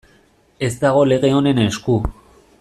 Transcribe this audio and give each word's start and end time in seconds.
Ez 0.67 0.71
dago 0.85 1.03
lege 1.11 1.31
honen 1.41 1.63
esku. 1.67 2.01